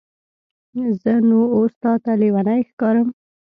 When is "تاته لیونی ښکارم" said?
1.83-3.07